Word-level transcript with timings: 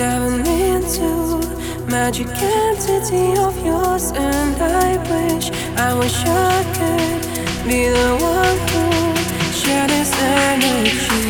into 0.00 1.40
magic 1.90 2.28
entity 2.28 3.36
of 3.40 3.56
yours, 3.66 4.12
and 4.12 4.56
I 4.62 4.96
wish, 5.10 5.50
I 5.76 5.92
wish 5.98 6.22
I 6.24 6.62
could 6.76 7.66
be 7.66 7.88
the 7.88 8.16
one 8.20 8.58
who 8.70 9.52
share 9.52 9.88
this 9.88 10.12
energy. 10.20 11.27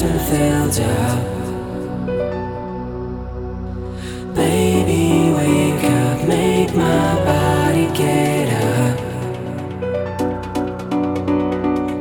has 0.00 0.12
been 0.12 0.18
filled 0.30 0.80
up. 0.86 1.18
Baby, 4.34 5.32
wake 5.32 5.84
up, 5.84 6.28
make 6.28 6.74
my 6.74 7.14
body 7.24 7.86
get 7.96 8.48
up. 8.62 8.98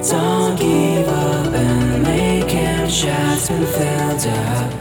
Don't 0.09 0.59
give 0.59 1.07
up 1.07 1.53
and 1.53 2.03
make 2.03 2.52
him 2.52 2.90
shots 2.90 3.47
been 3.50 3.66
filled 3.66 4.28
up. 4.28 4.74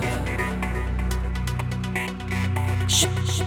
Shh, 2.88 3.06
shh. 3.26 3.42